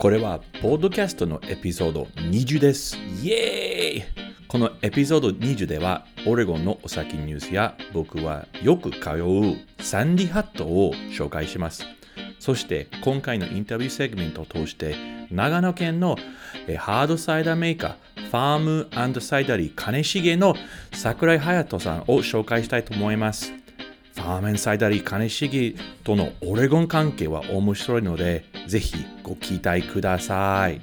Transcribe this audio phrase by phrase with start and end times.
[0.00, 2.96] これはポッドキャストのエピソード20です。
[3.22, 4.02] イエーイ
[4.48, 11.84] このエピソード20ではオレゴンのお酒ニュースや僕はよく通うサンディハットを紹介します。
[12.38, 14.94] そして今回のインタビューセグメントを通して
[15.30, 16.16] 長野県の
[16.78, 20.54] ハードサイダーメーカー Farm & Cidery Kaneshige の
[20.94, 23.52] 桜井隼人さんを紹介したいと思います。
[24.14, 25.74] ファーメンサイダリー金重
[26.04, 30.80] とのオレゴン関係は面白いので、ぜひご期待ください。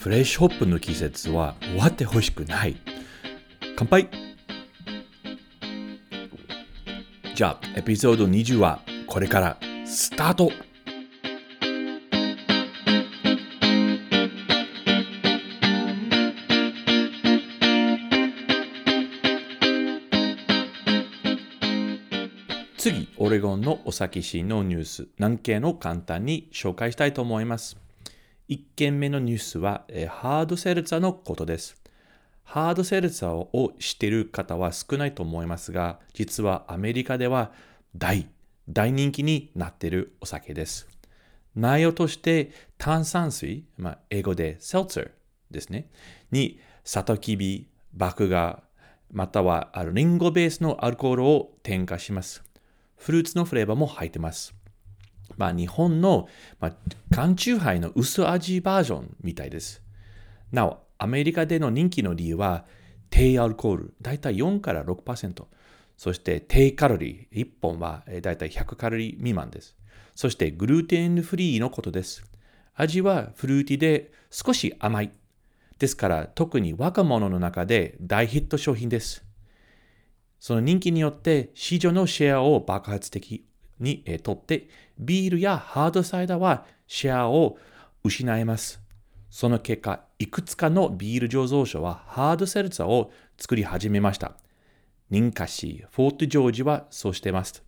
[0.00, 2.74] フレッシュホップの季節は終わってほしくない。
[3.76, 4.08] 乾杯
[7.34, 10.52] じゃあ、エピソード20はこれからスタート
[22.78, 27.89] 次、オレゴンのお酒シのニュース、何件を簡単に紹介したいと思います。
[28.50, 31.80] 1件目のニュースは、えハードセルツァのことです。
[32.42, 37.52] ハードセルツァを知っている方は少ないと思いますが、実はアメリカでは
[37.96, 38.28] 大、
[38.68, 40.88] 大人気になっているお酒です。
[41.54, 45.10] 内容として炭酸水、まあ、英語でセルツァ
[45.52, 45.88] ですね、
[46.32, 48.64] にサトキビ、麦芽、
[49.12, 52.42] またはリンゴベースのアルコールを添加します。
[52.96, 54.59] フルーツのフレーバーも入ってます。
[55.36, 56.28] まあ、日本の、
[56.60, 56.76] まあ、
[57.14, 59.82] 缶チューハイの薄味バージョンみたいです。
[60.52, 62.64] なお、アメリカでの人気の理由は、
[63.10, 65.44] 低アルコール、だいたい4から6%。
[65.96, 69.76] そして低カロリー、1本はだいたい100カロリー未満です。
[70.14, 72.24] そしてグルテンフリーのことです。
[72.74, 75.12] 味はフルーティーで少し甘い。
[75.78, 79.24] ですから特に若者の中で大ヒット商品です。
[80.38, 83.46] その人気によって市場のシェアを爆発的
[83.80, 84.68] に取って、
[84.98, 87.58] ビールやハードサイダーはシェアを
[88.04, 88.80] 失います。
[89.30, 94.34] その結果、いくつかのビール醸造所はハードセルツァを作り始めました。
[95.10, 97.64] 認可し、フォートジョージはそうしています。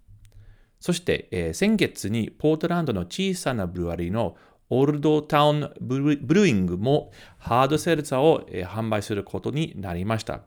[0.80, 4.36] そして、えー、先月にポートランドの小さなブルワリーの
[4.68, 10.40] Old Town Brewing も hard seltzer を、えー、販売することになりました。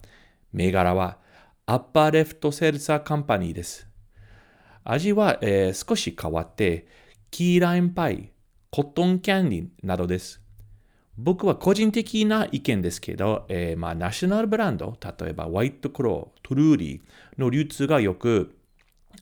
[0.52, 1.20] 銘柄は
[1.66, 3.88] Upper Left Seltzer Company です。
[4.86, 6.86] 味は、えー、少し変わって、
[7.32, 8.32] key lime pie、
[8.70, 10.42] cotton candy などです。
[11.18, 18.56] 僕は個人的な意見ですけど、えー、まあ、ナショナルブランド、例えば White Claw、 Truly の流通がよく、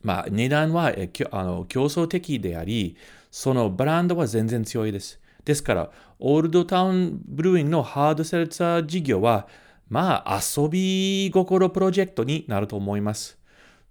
[0.01, 2.97] まあ、値段は、えー、あの競争的であり、
[3.31, 5.21] そのブランドは全然強いです。
[5.45, 9.47] ですから、オールドタウンブルーインのハードセルツァー事業は、
[9.87, 13.37] まあ遊び心プロジェクトになると思います。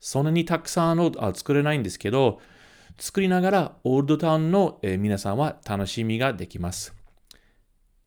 [0.04, 2.40] そんなにたくさんの作れないんですけど、
[2.98, 6.92] 作りながらオールドタウンの、え皆さんは楽しみができます。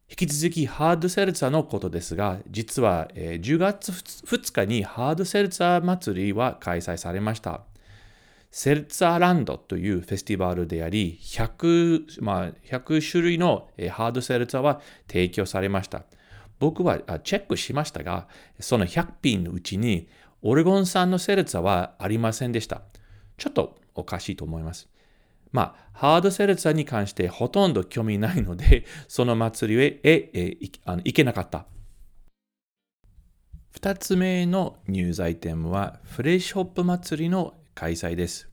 [0.09, 7.61] 引き続きハードセルツァのことですが、実は、え10月2日にハードセルツァ祭りは開催されました。
[8.51, 16.03] セルツァーランドというフェスティバルであり、100, まあ、100種類のハードセルツァは提供されました。
[16.59, 18.27] 僕はチェックしましたが、
[18.59, 20.09] その100品のうちに
[20.47, 22.83] オレゴン産のセルツァはありませんでした。
[23.35, 24.87] ちょっとおかしいと思います。
[25.51, 31.65] まあ、ハードセルツァに関してほとんど興味ないので、 その祭りへえあの行けなかった。
[33.71, 38.47] 二つ目のニュースアイテムは、フレッシュホップ祭りの開催です。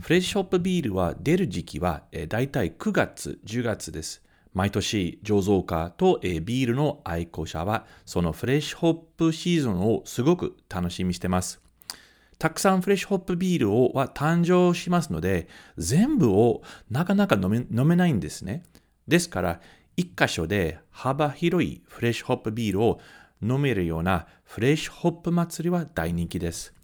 [0.00, 4.22] フレッシュホップビールは出る時期はだいたい9月、10月です。
[4.58, 11.60] 毎年醸造家とビールの愛好者はそのフレッシュホップシーズンをすごく楽しみにしてます。
[12.40, 15.46] たくさんフレッシュホップビールをは誕生しますので、
[15.76, 18.64] 全部をなかなか飲め飲めないんですね。
[19.06, 19.60] ですから、
[19.96, 22.98] 一箇所で幅広いフレッシュホップビールを
[23.40, 26.74] 飲めるようなフレッシュホップ祭りは大人気です。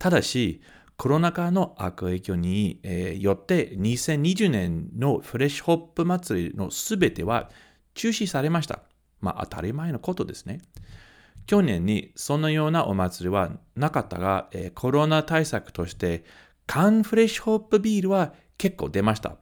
[0.00, 0.60] ただし、
[0.96, 7.50] コロナ禍の悪影響に、えよって2020年のフレッシュホップ祭りのすべては
[7.94, 8.80] 中止されました。
[9.20, 10.60] まあ当たり前のことですね。
[11.46, 16.24] 去年にそのようなお祭りはなかったが、えコロナ対策として
[16.66, 19.36] 缶フレッシュホップビールは結構出ました。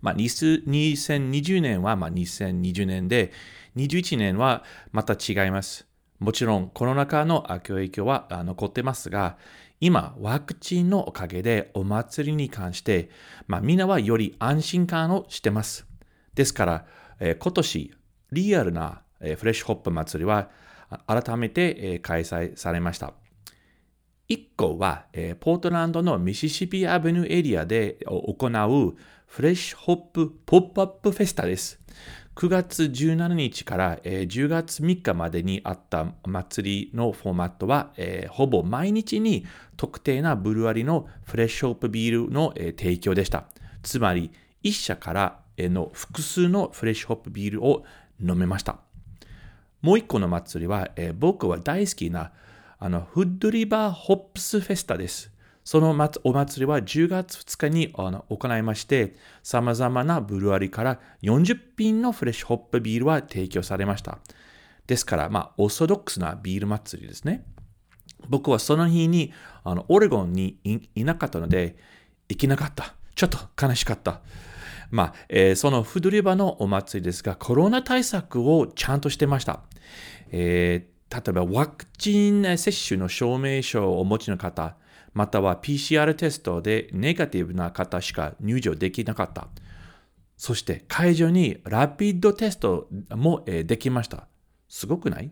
[0.00, 3.32] まあ、2020年はまあ2020年で、
[3.76, 5.85] 21年はまた違います。
[6.18, 9.36] もちろんコロナ禍の影響は残ってますが、
[9.80, 13.10] 今、ワクチンのおかげでお祭りに関して、
[13.46, 15.86] まあ、みんなはより安心感をしてます。
[16.34, 16.86] ですから、
[17.20, 17.94] えー、今年、
[18.32, 20.48] リアルな、えー、フレッシュホップ祭りは
[21.06, 23.12] 改めて、えー、開催されました。
[24.28, 28.96] 一個は、えー、ポートランドのミシシピアベニューエリアで行う
[29.26, 31.78] フレッシュホップポップアップフェスタです。
[32.36, 37.94] 9月17日から、えー、10月3日までにあった祭りのフォーマットは、
[38.28, 39.46] ほぼ毎日に
[39.78, 43.46] 特定なブルワリのフレッシュホップビールの、提供でした。
[43.82, 44.30] つまり、
[44.64, 47.86] 1社からの複数のフレッシュホップビールを
[48.20, 48.80] 飲めました。
[49.80, 52.32] もう一個の祭りは、僕は大好きな
[52.78, 55.32] あのフッドリバーホップスフェスタです。
[55.66, 56.20] そのお祭
[56.60, 64.18] りは10月2日に行いまして、様々なブルワリから40品のフレッシュホップビールは提供されました。
[64.86, 67.44] ですから、まあ、オーソドックスなビール祭りですね。
[68.28, 69.32] 僕はその日に
[69.64, 70.60] あのオレゴンに
[70.94, 71.74] いなかったので、
[72.28, 72.94] 行けなかった。
[73.16, 74.20] ちょっと悲しかった。
[74.92, 79.62] まあ、えー、そのフドリバのお祭りですが、コロナ対策をちゃんとしてました。
[80.30, 84.76] えー、例えば、ワクチン接種の証明書をお持ちの方、
[85.16, 89.48] または PCR テストでネガティブな方しか入場できなかった。
[90.36, 94.28] そして会場にラピッドテストもできました。
[94.68, 95.30] すごくない？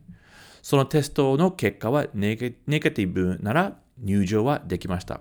[0.63, 5.21] そのテストの結果はネガティブなら入場はできました。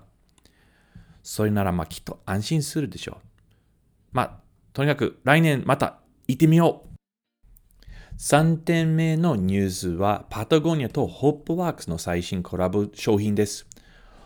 [1.22, 3.28] それならまあきっと安心するでしょう。
[4.14, 4.40] まあ、
[4.72, 6.00] とにかく来年また
[6.30, 6.90] 行ってみよう。
[8.18, 13.68] 3点目のニュースはパタゴニアとホップワークスの最新コラボ商品です。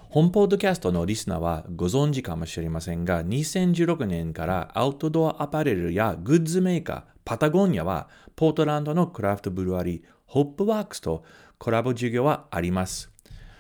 [0.10, 8.08] 本ポッドキャストのリスナーはご存知かもしれませんが、2016年からアウトドアアパレルやグッズメーカー、パタゴニアは
[8.38, 11.26] ポートランドのクラフトブルワリー、 Hopworks と
[11.58, 13.12] コラボ事業はあります。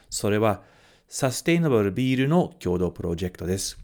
[0.09, 0.61] それは
[1.09, 3.77] サステイナブルビールの共同プロジェクトです。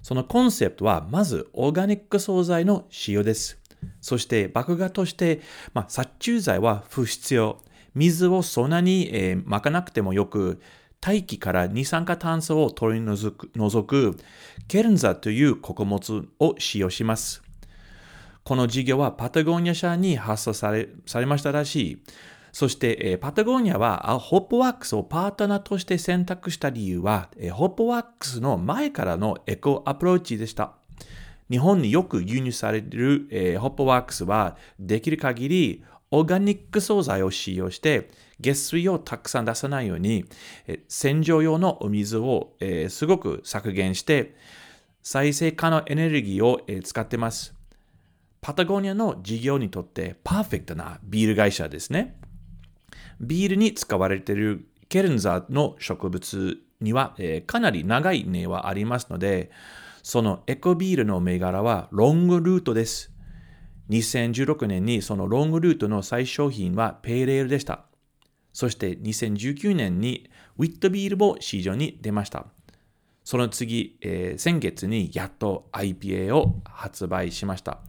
[0.00, 3.58] そのコンセプトはまずオーガニック素材の使用です。
[4.00, 5.42] そして麦芽として、
[5.74, 7.60] まあ、殺虫剤は不必要。
[7.94, 10.60] 水をそんなに、えー、まかなくてもよく、
[11.00, 13.48] 大気から二酸化炭素を取り除く
[13.84, 14.16] く
[14.68, 17.42] ケルンザという穀物を使用します。
[18.42, 22.02] この事業はパタゴニア社に発送されされましたらしい。
[22.52, 30.72] そして、え、パタゴニアはホップワックスをパートナーとして選択した理由は、え、ホップワックスの前からのエコアプローチでした。
[31.50, 38.10] 日本によく輸入される、えー、ホップワックスはできる限りオーガニック素材を使用して
[38.40, 40.26] 下水をたくさん出さないように、
[40.88, 44.36] 洗浄用のお水を、えー、すごく削減して、
[45.02, 47.54] 再生可能エネルギーを、えー、使ってます。
[48.40, 52.16] パタゴニアの事業にとってパーフェクトなビール会社ですね。
[53.20, 59.50] ビールに使われているケルンザの植物には、えー、かなり長い根はありますので、
[60.02, 63.12] そのエコビールの銘柄はロングルートです。
[63.90, 67.86] 2016年にそのロングルートの最商品はペーレールでした。
[68.56, 72.46] そして2019年にウィットビールも市場に出ました。
[73.22, 77.80] その次、えー、先月にやっと IPA を発売しました。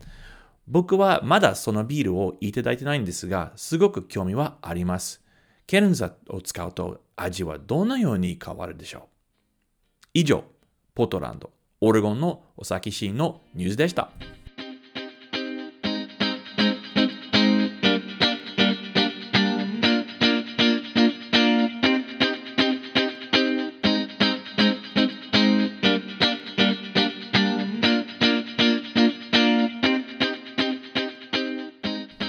[0.68, 5.24] 僕はまだそのビールをいただいてないんですが、すごく興味はあります。
[5.68, 9.02] ケルンザを使うと味はどのように変わるでしょう？
[10.16, 10.44] 以上、
[10.96, 14.12] ポートランド、オレゴンのお酒シーンのニュースでした。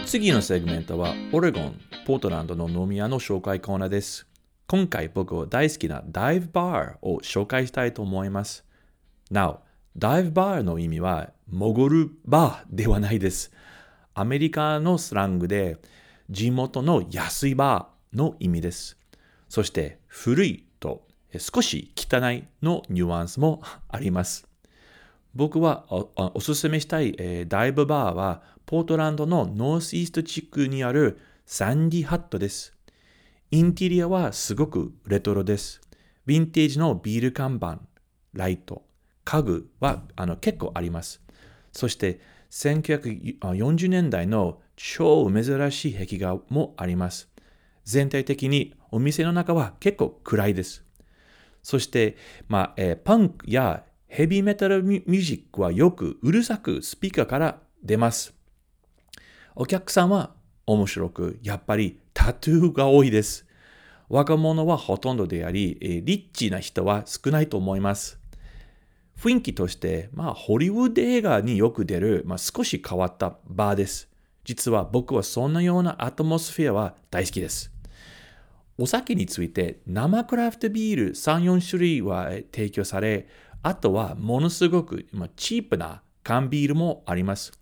[0.08, 4.26] 次のセグメントはオレゴン、ポートランドの飲み屋の紹介コーナーです。
[4.66, 8.64] 今回僕は大好きなダイブバーを紹介したいと思います。
[9.30, 9.60] なお、
[9.98, 13.52] ダイブバーの意味は潜るバーではないです。
[14.14, 15.76] アメリカのスラングで
[16.30, 18.96] 地元の安いバーの意味です。
[19.50, 24.47] そして古いと少し汚いのニュアンスもあります。
[25.38, 32.74] 僕はおおすすめしたい、えーダイブバーは、ポートランドのノースイースト地区にあるサンディハットです。
[33.52, 35.80] インテリアはすごくレトロです。
[36.26, 37.78] ヴィンテージのビール看板、
[38.32, 38.82] ライト、
[39.22, 41.22] 家具はあの結構あります。
[41.70, 42.18] そして
[42.50, 47.28] 1940年代の超珍しい壁画もあります。
[47.84, 50.82] 全体的にお店の中は結構暗いです。
[51.62, 52.16] そして、
[52.48, 58.34] まあえーパンクやヘビーメタルミュージックはよくうるさくスピーカーから出ます。
[59.54, 60.34] お客さんは
[60.66, 63.46] 面白く、やっぱりタトゥーが多いです。
[64.08, 68.18] 若者はほとんどであり、リッチな人は少ないと思います。
[69.20, 74.08] 雰囲気として、まあ、ホリウッド映画によく出る、まあ、少し変わったバーです。
[74.44, 77.70] 実は僕はそんなようなアトモスフェアは大好きです。
[78.78, 83.26] お酒について生クラフトビール3、4種類は提供され、
[83.68, 85.04] あとはものすごく、
[85.36, 87.52] チープな缶ビールもあります。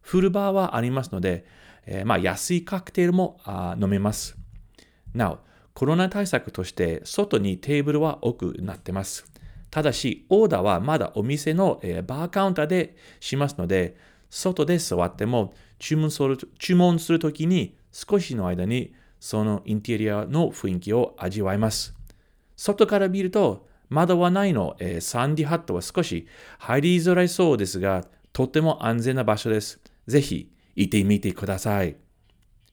[0.00, 1.46] フルバーはありますので、
[1.86, 4.36] えーまあ、安いカクテルもあ飲めます。
[5.14, 5.38] なお、
[5.72, 9.24] コロナ対策として外にテーブルは多くなってます。
[9.70, 13.96] ただし、オーダーはまだお店の、えーバーカウンターでしますので、
[14.28, 21.94] 外で座っても注文する注文するときに少しの間にそのインテリアの雰囲気を味わえます。
[22.56, 26.26] 外から見ると窓はないの、えーサンディハットは少し
[26.58, 29.80] 入りづらいそうですが、とても安全な場所です。
[30.06, 31.96] ぜひ行ってみてください。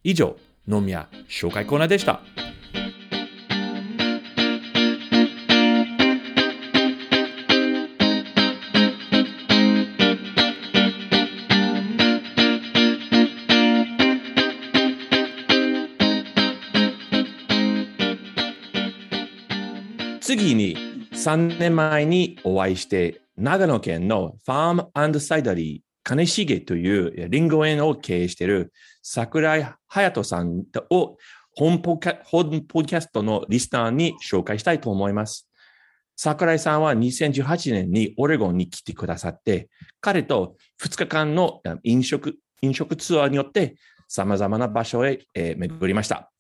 [0.04, 0.36] 以上、
[0.68, 2.22] 飲み屋紹介コーナーでした。
[20.22, 31.18] 次に3年前にお会いして、長野県のファームサイダリー金重というリンゴ園を経営している桜井隼人さんを
[31.56, 35.48] 本ポキャ本ポッドキャストのリスナーに紹介したいと思います。
[36.16, 39.70] 桜井さんは2018年にオレゴンに来てくださって、
[40.02, 43.76] 彼と2日間の飲食飲食ツアーによって
[44.08, 46.33] 様々な場所へ、巡りました。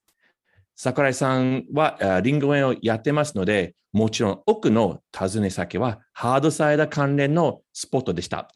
[0.75, 8.49] 桜井さんはリンゴ園をやってますので、もちろん奥の訪ね先はハードサイダー関連のスポットでした。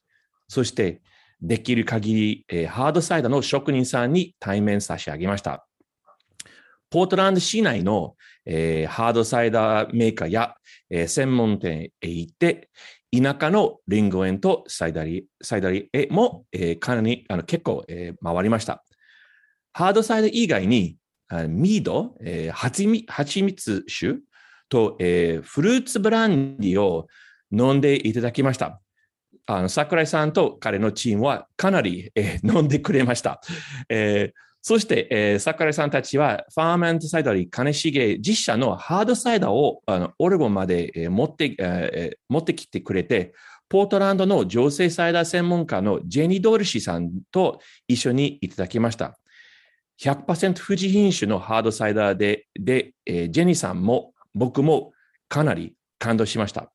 [0.48, 1.02] そして、
[1.40, 5.68] できる限り、えーハードサイダーの職人さんに対面差し上げました。
[6.90, 10.56] ポートランド市内の、えーハードサイダーメーカーや、
[10.90, 12.70] えー専門店へ行って、
[13.16, 18.84] 田舎のリンゴ園とサイダリサイダリへも、えーかなりあの結構、えー回りました。
[19.74, 20.98] ハードサイダー以外に、
[21.48, 24.20] ミード、えー、はちみ蜂蜜酒
[24.70, 27.08] と、えーフルーツブランディを
[27.52, 28.82] 飲んでいただきました。
[29.46, 33.42] あの桜井さんと彼のチームはかなり、えー飲んでくれました。
[33.90, 43.34] えーそして、えー桜井さんたちはファーメントサイダリー金重実写のハードサイダーをあのオレゴンまで、えー持って、えー持ってきてくれて、
[43.70, 49.18] ポートランドの女性サイダー専門家のジェニー・ドルシーさんと一緒にいただきました。
[50.00, 54.94] 100%富士品種のハードサイダーで、で、えージェニーさんも僕も
[55.28, 56.72] かなり感動しました。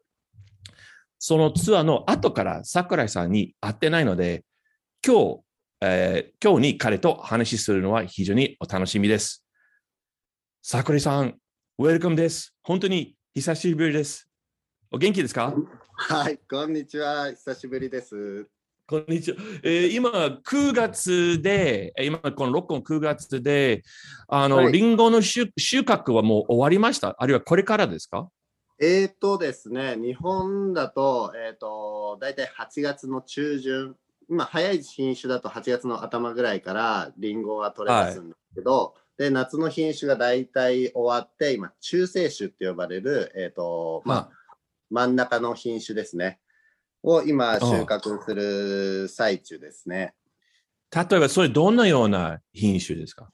[1.19, 4.45] そのツアーの後から桜井さんに会ってないので、
[5.07, 5.41] 今日、
[5.83, 9.47] えー今日に彼と話しするのは非常にお楽しみです。
[10.63, 11.39] 桜井さん、
[11.79, 12.55] ウェルカムです。
[12.63, 14.29] 本当に久しぶりです。
[14.91, 15.55] お元気ですか？
[15.95, 17.31] はい、こんにちは。
[17.31, 18.49] 久しぶりです。
[18.93, 19.39] こんにちは。
[19.63, 23.85] えー今、9月で、えー今、この録音9月で、
[24.29, 24.73] あの、はい。
[24.73, 27.17] リンゴの収収穫はもう終わりました？
[27.19, 28.29] あるいはこれからですか？
[28.79, 33.97] えーとですね、日本だと、えーと、大体8月の中旬、
[34.29, 44.31] 今、早い品種だと8月の頭ぐらいからリンゴが取れ出すんですけど、で、夏の品種が大体終わって、今、中性種って呼ばれる、えーと、まあ、
[44.91, 46.41] 真ん中の品種ですね。
[47.03, 50.15] を今、収穫する最中ですね。
[50.95, 53.31] 例えば、それどんなような品種ですか？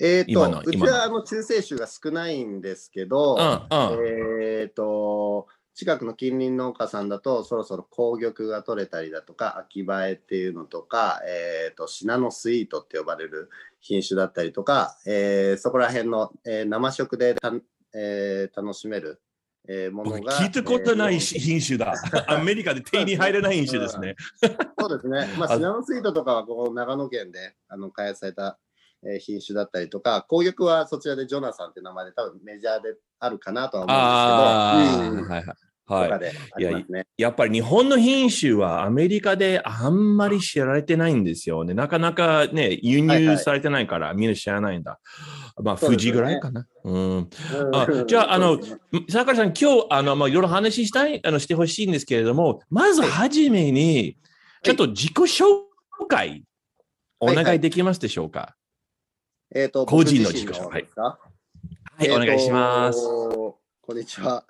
[0.00, 3.36] えーと、うちはあの中性種が少ないんですけど。
[3.70, 13.48] えー、と近くの近隣農家さんだとそろそろ紅玉が取れたりだとか秋映えっていうのとか、えー、とシナノスイートって呼ばれる
[13.80, 17.52] 品種だったりとか、えーそこら辺の、えー生食でた、
[17.94, 19.22] えー楽しめる、
[19.68, 21.94] えーものが僕聞いたことないえー品種だ。
[22.28, 24.16] アメリカで手に入らない品種ですね。
[24.78, 28.58] そうですね、 まあ、あシナノスイートとかはこう長野県であの開発された、
[29.04, 35.34] えー品種だったりとか紅玉はそちらでジョナサンって名前で多分メジャーであるかなとは思うんですけど。
[35.34, 35.56] はいはい。
[35.90, 36.08] はい。
[36.08, 37.06] かでありますね。
[37.16, 41.74] やっぱり日本の品種はアメリカであんまり知られてないんですよね。
[41.74, 44.92] なかなかね、輸入されてないからみんな知らないんだ。
[44.92, 45.96] まあ、そうですよね。
[45.96, 46.66] 富士ぐらいかな。
[47.72, 48.58] あ じゃああの
[49.08, 54.16] 坂井さん、今日、あの、まあ、いろいろ話したい、あの、してほしいんですけれども、まずはじめに、
[54.62, 55.44] ちょっと自己紹
[56.08, 56.44] 介、
[57.20, 58.56] おはいはい願いできますでしょうか？
[59.54, 60.82] えっと、個人の僕自己紹介。
[60.82, 61.18] ですか？
[61.96, 63.00] はい、お願いします。
[63.02, 63.58] こ
[63.92, 64.44] んにちは。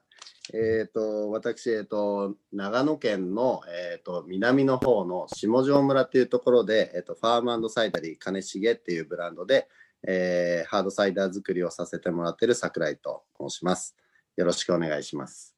[0.53, 3.61] えっ、と、私、えっ、と、長野県の、
[3.93, 9.69] えっ、と、南の方の下條村っていうところで、えっ、と、ファームサイダリー金重っていうブランドで、
[10.07, 13.97] えーハードサイダー作りをさせてもらってる桜井と申します。
[14.37, 15.55] よろしくお願いします。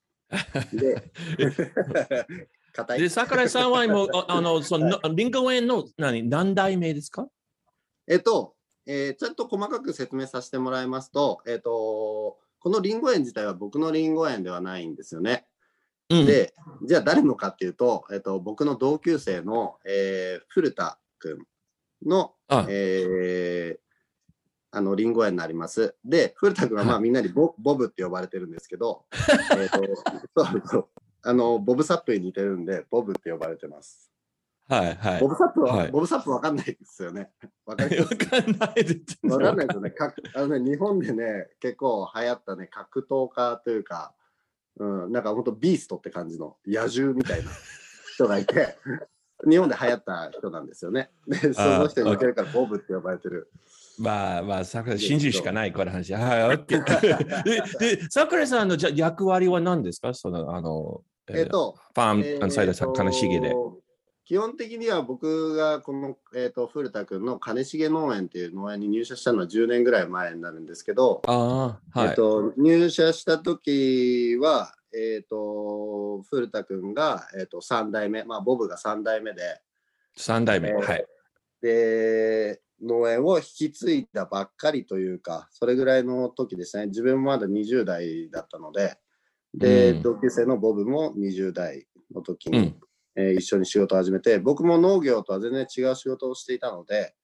[0.72, 1.12] で、
[2.98, 7.28] で、桜井さんはもう、ああの、その、リンゴ園の何何代目ですか？
[8.06, 8.56] えっと、
[8.86, 15.46] えーちゃんと細かく説明させてもらいますと、えっと、このリンゴ園自体は僕のリンゴ園ではないんですよね。
[16.08, 16.26] うん。
[16.26, 23.82] で、じゃあ誰のかっていうと、えっと、僕の同級生の、えー古田くんの、あ、えー
[24.74, 25.94] あの、リンゴ園になります。
[26.04, 29.04] で、古田くんはまあはいみんなにボボブって呼ばれてるんですけど、
[29.58, 30.88] えっと、そうそう。
[31.22, 34.10] あの、ボブサップに似てるんで、ボブって呼ばれてます。
[34.68, 35.28] はい、はいボ。
[35.28, 37.30] ブサップは、はいボブサップわかんないですよね。
[37.66, 38.12] わかります？
[38.14, 39.18] わかんないです。
[39.24, 39.90] わかんないですよね。
[39.90, 44.14] かあのね、日本でね、結構流行ったね、格闘家というか、
[44.78, 47.50] うん、なんか本当ビーストって感じの野獣みたいな
[48.14, 48.78] 人がいて、
[49.46, 51.10] 日本で流行った人なんですよね。
[51.26, 53.50] で、その人に似てるからボブって呼ばれてる。
[54.02, 56.12] まあまあ、桜井信じるしかない、この話。
[56.12, 57.42] はい、オッケー。
[57.78, 60.12] で、で桜井さんのじゃあ役割は何ですか？
[60.12, 63.54] その、あの、えっ、と、ファーム、えあのサイダーさん、金重で。
[64.24, 72.08] 基本的には僕がこの、えー、と古田君の金重農園っていう農園に入社したのは10年ぐらい前になるんですけど、ああ、はい。
[72.10, 79.60] えっと、入社した時は、えっと古田君が、えっと3代目、まあ、ボブが3代目で
[80.16, 80.70] 三代目。
[80.70, 81.06] えーはい。
[81.60, 88.98] で農園を引き継いだばっかりというかそれぐらいの時でしたね自分もまだ20代だったので
[89.54, 92.80] で、うん同級生のボブも20代の時に、うん。
[93.14, 97.14] えー一緒に仕事を始めて僕も農業とは全然違う仕事をしていたので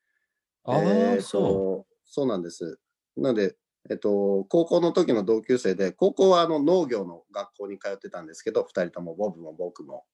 [0.64, 2.78] ああ、えーとそそうなんです。
[3.16, 3.54] なので、
[3.90, 10.04] えっと、高校の時の同級生で、高校はあの農業の学校に通ってたんですけど、2人とも、ボブも僕も。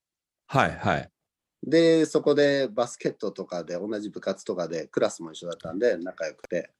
[0.52, 0.56] う。
[0.56, 1.10] はい、はい。
[1.66, 6.70] で、そこでバスケットとかで、同じ部活とかで、クラスも一緒だったんで、仲良くて。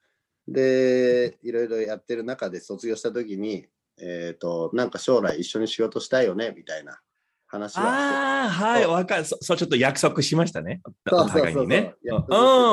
[0.47, 3.67] で、いろいろやってる中で卒業した時に、
[3.99, 7.01] えっ、と、なんか将来一緒に仕事したいよね、みたいな
[7.47, 9.25] 話はああ、はい、わかる。
[9.25, 10.83] そそう、ちょっと約束しましたね。
[11.11, 11.95] おそうそうそうね。
[12.05, 12.19] うん、オ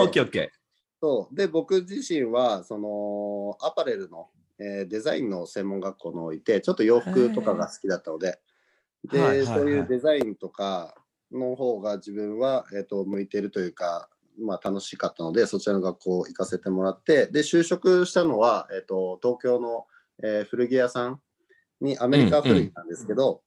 [0.07, 0.51] ッケーオッケ
[1.01, 1.35] そう。
[1.35, 8.37] で、僕自身は、その、アパレルの、えーデザインの専門学校のいて、ちょっと洋服とかが好きだったので、
[9.05, 11.00] で、そういうデザインとか
[11.31, 19.85] の方が自分は、えっ、と、向いてるというか、まあ楽しかったので、そちらの学校行かせてもらって、で、就職したのは、えっ、と、東京の、
[20.23, 21.19] えー古着屋さん
[21.79, 23.41] に、アメリカ古着なんですけど、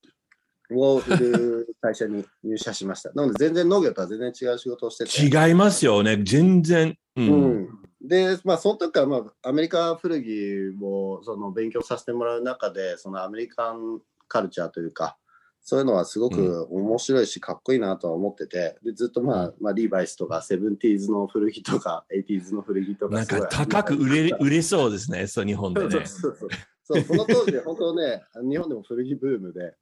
[0.72, 3.12] を売る会社に入社しました。
[3.12, 5.10] なので、全然農業とは全然違う仕事をしてて。
[5.10, 5.48] ー。
[5.48, 6.18] 違いますよね。
[6.22, 6.96] 全然。
[7.16, 7.22] う。
[7.22, 7.68] うんん、
[8.02, 15.18] で、まあ、その時から、まあ、アメリカ古着をその勉強させてもらう中で、そのアメリカンカルチャーというか、
[15.66, 25.26] そういうのはすごく面白いし、かっこいいなとは思ってて、でずっと、まあまあ、リーバイスとか、 seventies の古着とか、 eighties の古着とか、なんか高く売れ売れそうですね。
[25.26, 26.06] そう、日本でそうね。
[26.06, 26.50] そうそう
[26.84, 29.74] そう、その当時、本当ね、日本でも古着ブームで、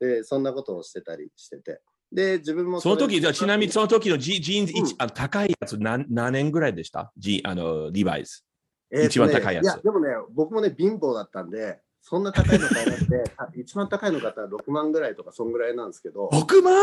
[0.00, 1.82] で、そんなことをしてたりしてて。
[2.10, 7.12] で、自分もれその時、じゃあちなみにその時のジジーンズ、一うんあの高いやつ何何年ぐらいでした？
[7.18, 8.46] ジあのリーバイス。
[8.90, 16.74] えーとね一番高いやついや、でもね、僕もね、貧乏だったんで、そんな高いの買えなくて、 た一番高いの買ったら6万ぐらいとか、そんぐらいなんですけど、6万？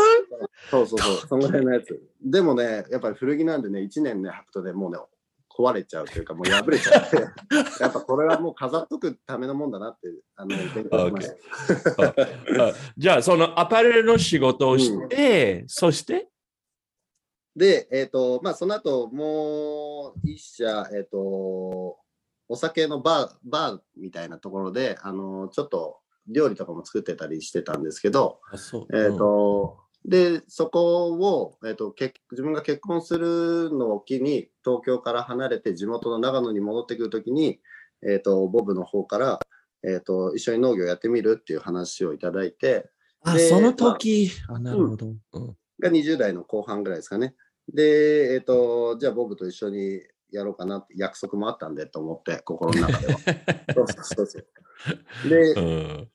[0.70, 2.00] そうそうそう、そんぐらいのやつ。
[2.22, 4.98] でもね、やっぱり古着なんでね、1年ね、履くとね、もうね、
[5.50, 7.16] 壊れちゃうというか、もう破れちゃって、
[7.82, 11.28] やっぱこれはもう飾っとくためのもんだなって、あの、勉強しまし
[11.96, 12.04] た。
[12.68, 16.28] あじゃあ、そのアパレルの仕事をして、そして？
[17.56, 21.98] で、えっ、と、まあ、その後、もう一社、えっ、と、
[22.48, 28.40] お酒のバー、バーみたいなところで、あの、ちょっと料理とかも作ってたりしてたんですけど、
[28.90, 28.96] う。
[28.96, 37.60] えっ、と、で、そこを、えっ、と、結自分が結婚するのを機に、東京から離れて地元の長野に戻ってくるときに、
[38.08, 39.40] えっ、と、ボブの方から、
[39.82, 42.88] えっ、と、一緒に農業やってみるっていう話をいただいて、
[43.24, 45.06] であその時、あ、なるほど。
[45.06, 45.56] うん。
[45.80, 47.34] が20代の後半ぐらいですかね。
[47.72, 53.18] で、えっ、と、じゃあボブと一緒にやろうかなって約束もあったんでと思って、心の中では。
[53.74, 55.28] そうそうそうそう。
[55.28, 56.10] で、うん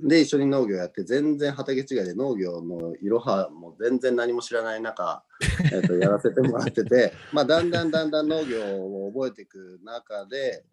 [0.00, 5.24] で、一緒に農業やって、全然畑違いで農業のいろはも全然何も知らない中、
[5.72, 10.64] えー、とやらせてもらってて、まあ、だんだんだんだん農業を覚えていく中で、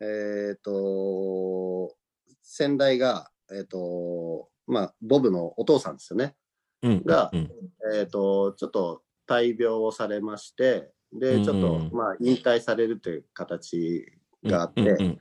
[0.00, 1.94] えっ、と、
[2.42, 6.36] 先代が、えっ、と、まあ、ボブのお父さんですよね。
[6.82, 7.50] うんがうん
[7.94, 14.06] えっ、と、ちょっと大病をされまして、で、ちょっと、うんまあ、引退されるという形
[14.44, 15.18] があって、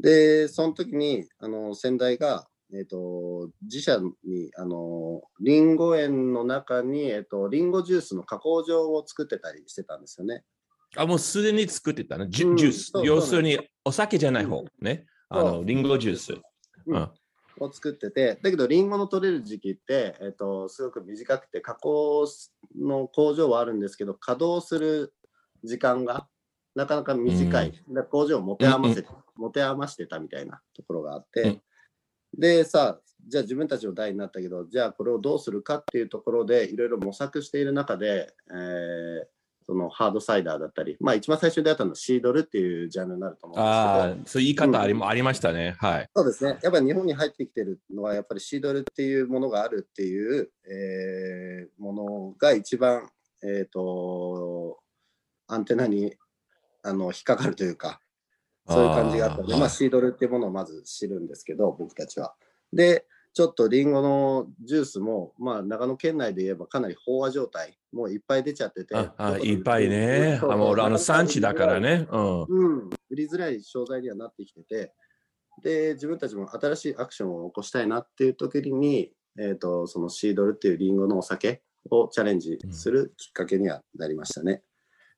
[0.00, 10.44] で、その時に、あの、先代が、えっ、と、自社に、あの、リンゴ園の中に、えっ、と、リンゴジュースの加工場を作ってたりしてたんですよね。
[10.96, 12.26] あ、もうすでに作ってたね。
[12.28, 15.06] ジうんュジュース要するに、お酒じゃない方うんね。
[15.28, 16.32] あの、リンゴジュース。
[16.86, 17.10] うんうん
[17.62, 22.26] を作ってて、だけど、リンゴの取れる時期って、えっ、と、すごく短くて、加工
[22.74, 25.12] の工場はあるんですけど、稼働する
[25.64, 26.26] 時間が
[26.74, 27.72] なかなか短い。
[27.88, 29.04] で工場を持て余せ、
[29.36, 31.62] 持て余してたみたいなところがあって、うん
[32.36, 39.26] で、さあ、じゃあ自分たちの代になったけど、じゃあこれをどうするかっていうところで、いろいろ模索している中で、えー
[39.66, 45.76] そのハードサイダーだったり、まあ一番最初に出会ったのはシードルっていうジャンルになると思うんですけど、ああ、そういう言い方あり,、もありましたね。
[45.78, 46.08] はい。
[46.12, 46.58] そうですね。
[46.60, 53.10] やっぱり日本に入ってきてるのは、やっぱりシードルっていうものがあるっていう、えーものが一番、
[53.44, 54.80] えっ、と、
[55.52, 56.14] アンテナに
[56.82, 58.00] あの引っかかるというか、
[58.68, 62.34] そういう感じがあったので、あーまあ、シードルっていうものをまず知るんですけど、僕たちは。
[62.72, 68.94] で、ちょっとリンゴのジュースも、まあ、長野県内で言えばかなり飽和状態、もういっぱい出ちゃってて。
[68.94, 70.38] あいっぱいね。
[70.40, 71.80] そうそうあもうあの産地だから。
[71.80, 72.06] ね。
[72.10, 72.42] うん。
[72.42, 74.92] うん、売りづらい商材にはなってきてて、
[75.62, 84.62] で、自分たちも新しいアクションを起こしたいなっていう時に、えっ、と、そのシードルっていうリンゴのお酒をチャレンジするきっかけにはなりましたね。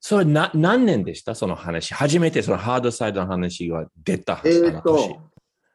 [0.04, 1.36] それな何年でした？
[1.36, 1.94] その話。
[1.94, 4.42] 初めてそのハードサイドの話が出た。
[4.44, 5.20] えっ、あの年と、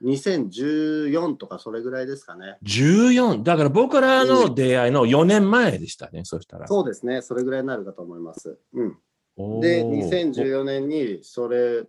[0.03, 2.57] 2014とかそれぐらいですかね。
[2.61, 3.41] 14。
[3.41, 6.25] だから僕らの出会いの4年前でしたね。
[6.25, 6.67] そしたら。
[6.67, 7.21] そうですね。
[7.21, 8.59] それぐらいになるかと思います。
[8.73, 9.61] うん。
[9.61, 11.83] で、2014年にそれ、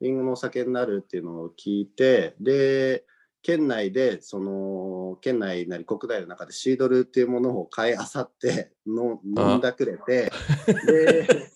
[0.00, 3.04] リンゴのお酒になるっていうのを聞いて、で、
[3.40, 10.32] 県内で、その、県内なり国内の中でシードルっていうものを買いあさっての飲んだくれて、
[10.86, 11.53] で、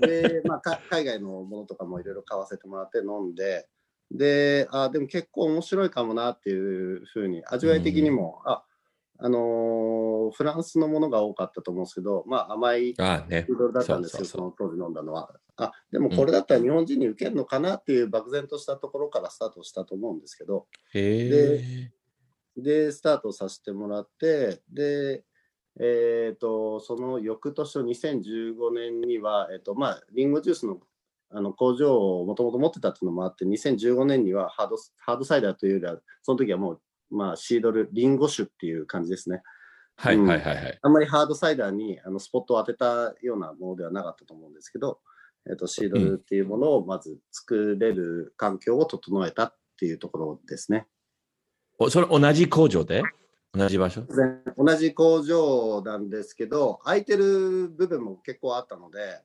[0.00, 3.68] でまあ、か海外のものとかもいろいろ買わせてもらって飲んで、
[4.10, 8.64] で、あでも結構面白いかもなっていうふうに、味わい的にも、あ、
[9.18, 13.54] あのーフランスのものが多かったと思うんですけど、まあ甘いああねフ。
[13.54, 15.30] ードルだったんですけど、その当時飲んだのは。
[15.56, 21.90] あ、でもこれだったら日本人に受けるのかなっていう漠然としたところからスタートしたと思うんですけど、へ
[22.56, 22.60] え。
[22.60, 25.24] で、スタートさせてもらって、で、
[25.80, 30.78] えっ、と、その翌年の2015年には、えっ、と、まあ、リンゴジュースの
[31.28, 39.42] あの工場をもともと持ってたっていうのもあって、2015年にはハードハードサイダーというよりは、その時はもう、まあ、シードル、リンゴ酒っていう感じですね。
[39.96, 40.78] はいはいはいはい。
[40.82, 45.00] あんまりハードサイダーにあのスポットを当てたようなものではなかったと思うんですけど、
[45.48, 50.86] えっとシードルっていうものをまず作れる環境を整えたっていうところですね。
[51.78, 53.02] おそれ同じ工場で？
[53.56, 54.02] 同じ場所？
[54.02, 54.06] で
[54.56, 59.20] 同じ工場なんですけど、空いてる部分も結構あったので、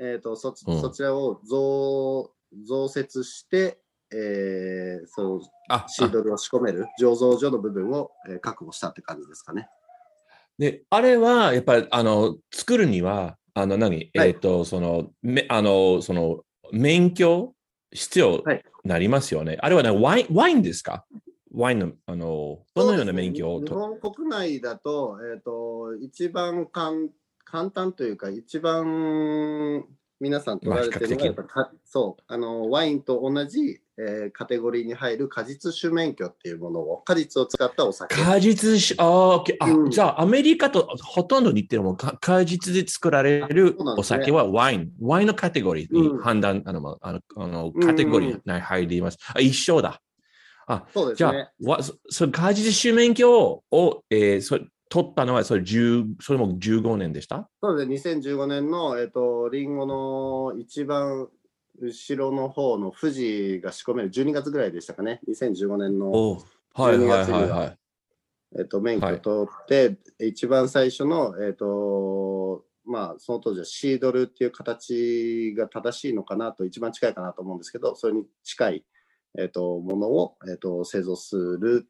[0.00, 0.80] えっとそうん。
[0.80, 2.32] そちらを増
[2.66, 3.78] 増設して、
[4.12, 9.68] えー、そのあシードルを仕込める醸造所の部分を、えー確保したって感じですかね。
[10.58, 14.28] で、あれは、やっぱり、あの、作るには、あの、何、はい。
[14.28, 17.54] えっ、と、その、め、あの、その、免許
[17.92, 18.62] 必要はい。
[18.84, 19.56] なりますよね。
[19.60, 21.06] あれはね、ワイン、ワインですか？
[21.52, 27.10] ワインの、あの、どのような免許をと、日本国内だと、えっ、と、一番かん
[27.44, 29.84] 簡単というか、一番
[30.20, 38.14] 皆さん取られてるのが、まあそう、あの、ワインと同じ、えーカテゴリーに入る果実酒免許っていうものを、果実を使ったお酒。
[38.14, 41.96] 果実酒、あー、オッケーあ、うんじゃあ、アメリカとほとんど似てるもん。
[41.96, 44.92] か果実で作られるお酒はワイン。
[45.00, 49.18] ワインのカテゴリーにうん判断、あの、あの、あのうんカテゴリーに入ります。
[49.34, 50.00] あ、一緒だ。
[50.70, 57.48] じゃそうですねあ。、わそその果実酒免許を、えー、そ取ったのはそれ10それも15年でした？
[57.62, 61.28] そうですね、2015年の、えっ、と、リンゴの一番
[61.80, 66.10] 後ろの方の富士が仕込める12月ぐらいでしたかね、2015年の。
[66.10, 66.34] お
[66.74, 67.56] はいはいはい12月には。
[67.56, 67.76] はい
[68.58, 78.84] えっと、免許を取って、一番最初の、えっと、まあ、その当時はシードルっていう形が正しいのかなと、一番近いかなと思うんですけど、それに近い、
[79.38, 81.88] えっと、ものを、えっと、製造する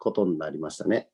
[0.00, 1.08] ことになりましたね。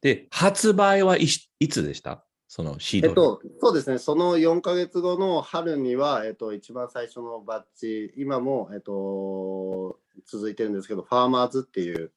[0.00, 2.24] で、発売はいしいつでした？
[2.46, 3.10] そのシードル。
[3.10, 12.12] えっと、そうですね、その4ヶ月後の春には、えっと、一番最初のバッジ、今も、えっと、続いてるんですけど、ファーマーズっていう、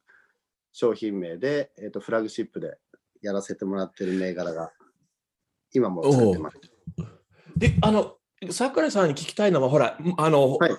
[0.74, 2.78] 商品名で、えっ、と、フラグシップで
[3.22, 4.72] やらせてもらってる銘柄が、
[5.74, 6.58] 今も作ってます。
[7.58, 8.16] で、あの、
[8.50, 10.72] 桜井さんに聞きたいのは、ほら、あの、はい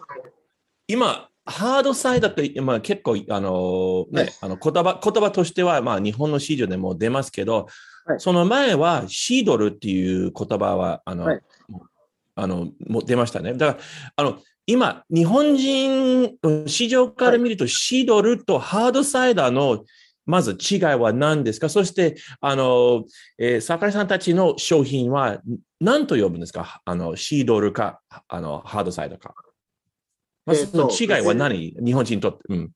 [0.89, 4.33] 今、ハードサイダーって、まあ、結構、あの、ね、はい。
[4.43, 7.67] あの言葉、言葉としては、まあ、日本の市場でも出ますけど、
[8.05, 8.21] はい。
[8.21, 11.41] その前は、シードルっていう言葉は、あの、はい。
[12.35, 13.55] あの、もう出ましたね。
[13.55, 13.85] だから、
[14.17, 19.85] あの、今、日本人の市場から見ると、シードルとハードサイダーの、
[20.25, 21.69] まず違いは何ですか？
[21.69, 23.03] そして、あの、
[23.39, 25.41] えー桜井さんたちの商品は
[25.81, 26.81] 何と呼ぶんですか？
[26.85, 29.35] あの、シードルか、あの、ハードサイドか。
[30.45, 31.77] まずえーとその違いは何？
[31.85, 32.41] 日本人にとって？
[32.49, 32.73] うん。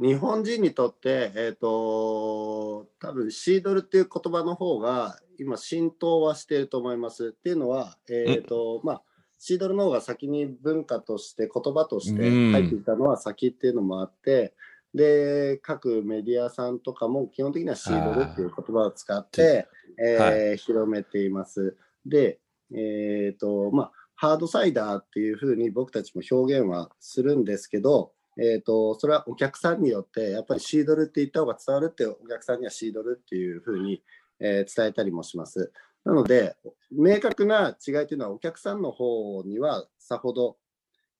[0.00, 7.34] 日本人にとって、えっ、と、多分シードルっていう言葉の方が今浸透はしていると思います。
[7.36, 9.02] っていうのは、えっ、と、まあ、
[9.38, 14.54] シードルの方が先に文化として言葉としてうん入っていたのは先っていうのもあって、
[14.94, 19.66] で、各メディアさんとかも基本的にはシードルっていう言葉を使って、
[20.00, 21.76] えー広めています。
[22.06, 22.38] で、
[22.72, 34.02] えっ、と、まあ、ハードサイダーっていうふうに僕たちも表現はするんですけど、えー、とそれはお客さんによってやっぱりシードルって言った方が伝わるってお客さんにはシードルっていうふうに、
[34.40, 35.72] えー伝えたりもします。
[36.04, 36.56] なので
[36.90, 40.56] 明確な違いというのはお客さんの方にはさほど、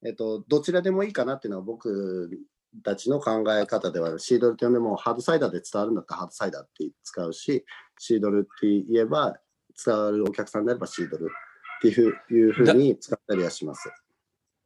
[0.04, 2.30] えー、とどちらでもいいかなっていうのは僕
[2.82, 7.64] たちの考え方ではあるシードルって呼んでもハードサイダーで伝わるんだったらハードサイダーって使うし
[7.98, 9.38] シードルって言えば
[9.84, 11.28] 伝わるお客さんであればシードル
[11.78, 13.90] っていうふうに使ったりはします。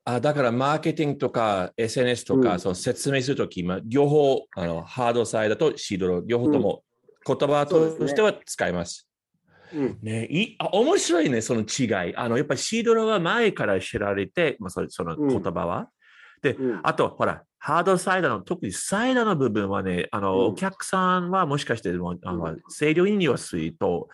[0.04, 6.82] あだから、マーケティングとか SNS とか、うんその説明するとき、まあ、両方、あの、ハードサイドとシードル、両方とも
[7.24, 9.08] 言葉としては使います。
[9.74, 12.16] うんね、いいあ面白いね、その違い。
[12.16, 15.78] あの、やっぱりシードルは前から知られて、まあ、そその言葉は。
[15.78, 15.88] うん
[16.82, 24.08] あと、ほら、ハードサイダーの、特にサイダーの部分はね、あの、うんお客さんはもしかしてあのうん清涼飲料水と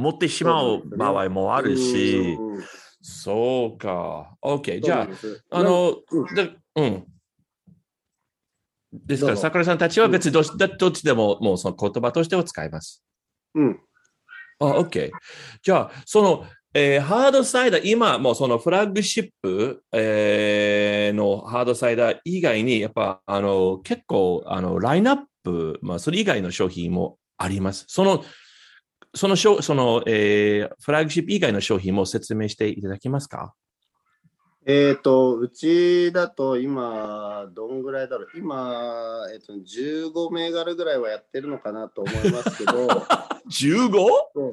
[0.00, 2.36] 持ってしまう場合もあるし、
[3.02, 4.36] そうか。
[4.42, 4.82] OK。
[4.82, 5.08] じゃ
[5.50, 7.04] あ、あの、うんでうん。
[8.92, 13.02] ですから、桜井さんたちは別にどっちだどっちでも、もうその言葉としては使います。
[13.54, 13.80] うん、
[14.58, 15.10] あ、OK。
[15.62, 27.86] じゃあ、その、えーハードサイダー、今、もうそのフラッグシップ、えーのハードサイダー以外に、やっぱ、あの、結構、あの、ラインナップ、まあ、それ以外の商品もあります。
[27.88, 28.24] その、
[29.14, 33.54] その商、その、えーフラッグシップ以外の商品も説明していただけますか？
[34.66, 42.86] えっ、と、うちだと今、どんぐらいだろう、今、えっ、と、15銘柄ぐらいはやってるのかなと思いますけど、
[43.48, 43.90] ?15?
[44.34, 44.52] そ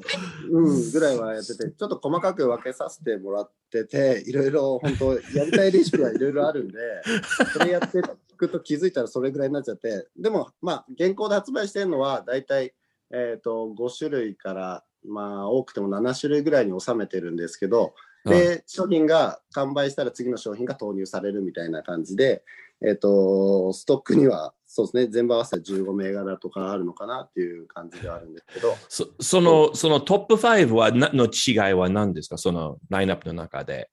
[0.50, 6.78] うん、ぐらいはやってて、ちょっと細かく分けさせてもらってて、いろいろ本当、やりたいレシピはいろいろあるんで、
[7.52, 8.02] それやってい
[8.36, 12.72] くと気づいたらそれぐらいになっちゃって、でも、まあ、現行で発売してるのは、大体、
[13.12, 17.94] えっ、と、5種類から、まあ、多くても7種類ぐらいに収めてるんですけど、
[18.24, 22.42] で、商品が完売したら次の商品が投入されるみたいな感じで、
[22.86, 32.38] えっ、と、ストックには、そうですね、全部合わせて15銘柄とかあるのかなっていう感じではあるんですけど、そその、そのトップ5はなの違いは何ですか？
[32.38, 33.90] そのラインナップの中で。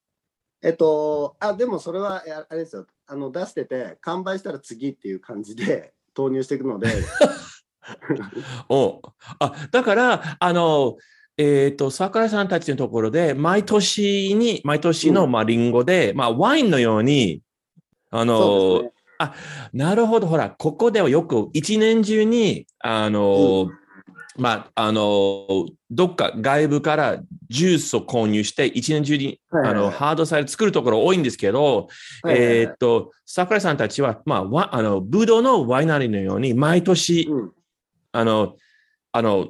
[0.61, 6.89] えっと、あ、でもそれは、あれですよ、あの、出してて、完売したら次っていう感じで投入していくので、
[8.69, 9.01] お
[9.39, 10.97] あだから、あの、
[11.37, 15.31] えっ、と、桜井さんたちのところで、毎年に、毎年の、うん。
[15.31, 17.41] まあ、リンゴで、まあ、ワインのように、
[18.09, 18.91] あの、ね。
[19.73, 23.69] なるほど、ほら、ここではよく一年中に、あの、
[24.37, 27.17] まあ、あの、どっか外部から
[27.49, 29.83] ジュースを購入して、一年中に、はいはいはい。
[29.83, 31.87] あの、ハードサイド作るところ多いんですけど、
[32.23, 32.57] はいはいはい。
[32.59, 37.51] えーっと、桜井さんたちは、まあ、わあの、ブドウのワイナリーのように、毎年、うん
[38.15, 38.55] あの、
[39.11, 39.49] あの、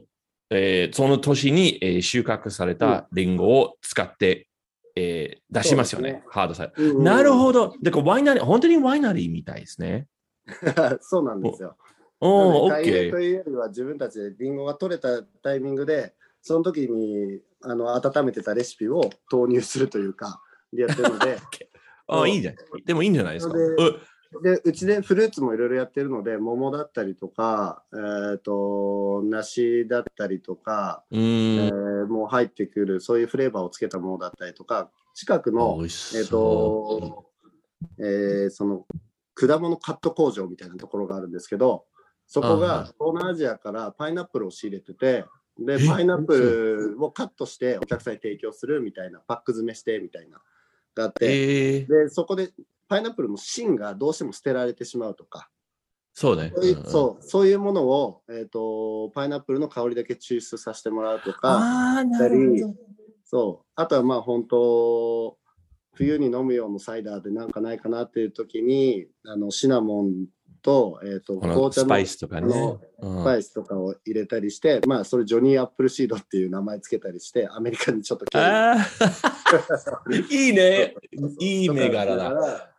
[0.49, 4.47] えーその年に、えー収穫されたリンゴを使って、
[4.95, 6.83] えー出しますよね、そうですハードサイド。
[6.83, 7.75] うんなるほど。
[7.81, 10.07] だからワイナリー、本当にワイナリーみたいですね。
[11.01, 11.77] そうなんですよ。
[12.19, 13.11] おー、オッケー。
[13.11, 21.37] というよりは自分たちでリンゴが取れたタイミングで、その時にあの温めてたレシピを投入するというか、でやってるので、
[22.07, 22.55] あーいいじゃん。
[22.85, 23.55] でもいいんじゃないですか。
[24.41, 36.29] でうちでフルーツもいろいろやってるので、桃だったりとか、えっ、と、梨だったりとか、うえーもう入ってくる、そういうフレーバーをつけたものだったりとか、近くの、えっ、そう。
[36.29, 37.25] と、
[37.99, 38.85] えーその
[39.35, 41.85] 果物カット工場みたいなところがあるんですけど、
[42.25, 45.25] そこが東南アジアからパイナップルを仕入れてて、
[45.59, 46.35] で、えパイナップ
[46.95, 50.41] ルをカットしてお客さんに提供するみたいな、パック詰めしてみたいな、
[50.95, 52.53] があって、えー、で、そこで
[52.87, 55.49] パイナップルの芯がどうしても捨てられてしまうとか、
[56.13, 56.53] そうね。
[56.55, 62.75] そういうそうそういうものを、えー、とパイナップルの香りだけ抽出させてもらうとかああ、なるほど。
[63.25, 65.37] そうあとはまあ本当
[65.95, 70.27] 冬に飲む用のサイダーでなんかないかなっていう時にあのシナモン
[70.61, 72.55] と,、えー、と紅茶のスパイスとかね。
[73.01, 78.25] うんスパイスとかを入れたりして、まあそれジョニーアップルシードっていう名前つけたりしてアメリカにちょっと
[80.31, 80.95] いいね。
[81.39, 82.74] いい銘柄だ。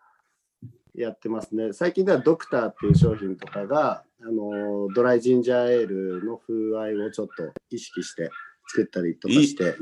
[0.97, 1.03] だ。
[1.03, 1.73] やってますね。
[1.73, 8.31] 最近ではドクターっていう商品とかが、あのドライジンジャーエールの風合いをちょっと意識して
[8.69, 9.77] 作ったりとかして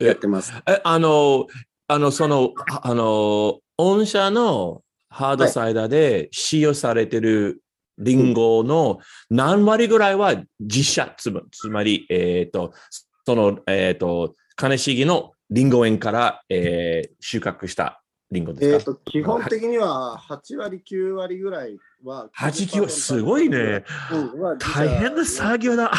[0.00, 0.52] いやってます。
[0.66, 1.46] え、あの、
[1.88, 7.62] あの、その、ああの、御社のハードサイダーで使用されてる
[7.98, 12.72] リンゴの何割ぐらいは実写、つまつまり、えっ、と、
[13.26, 17.99] その、えっ、と、金重のリンゴ園から、えー収穫した
[18.30, 22.28] リンゴえっ、ですか、と、基本的には8割、9割ぐらいは。
[22.36, 23.84] 8キロ、すごいね。
[24.12, 25.90] うんは大変な作業だ。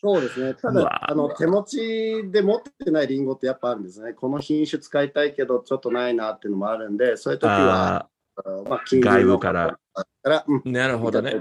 [0.00, 0.54] そうですね。
[0.54, 4.12] ただ、あの手持ちで持ってないリンゴってやっぱあるんですね。
[4.12, 8.08] この品種使いたいけど、ちょっとないなっていうのもあるんで、そういう時は、
[8.68, 9.78] まあ、金外部から
[10.22, 11.32] から、うん、ーなるほどね。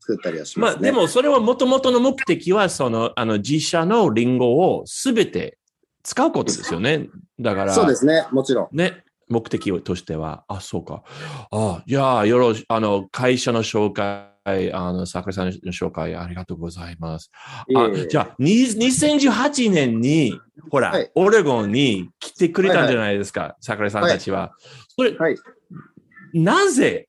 [0.00, 5.58] 作ったりはしまあ、ます、ねでも、それはもともとの目的は、その、あの、自社のリンゴをすべて
[6.02, 7.08] 使うことですよね。
[7.38, 8.76] だから、そうですね、もちろん。
[8.76, 11.02] ね、目的としては、あ、そうか。
[11.50, 17.30] あ、じゃあ、よろし、あの、会社の紹介、あの、桜井さんの紹介ありがとうございます。
[17.74, 20.38] あじゃあ、に2018年に、
[20.70, 24.52] ほら、はいオレゴンに来てくれたんじゃないですか、桜井さんたちは。
[24.96, 25.36] それ、はい。
[26.32, 27.08] なぜ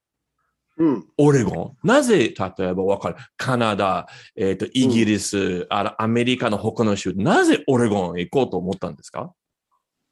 [0.78, 1.06] うん。
[1.18, 1.88] オレゴン？
[1.88, 9.32] なぜ、例えばわかる、カナダ、えっ、と、イギリス、あらアメリカの他の州、なぜオレゴンへ行こうと思ったんですか？